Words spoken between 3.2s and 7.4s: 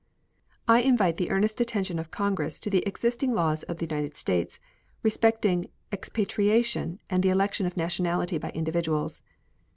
laws of the United States respecting expatriation and the